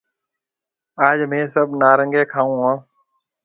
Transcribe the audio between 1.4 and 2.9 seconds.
سڀ نارِينگِي کاون هون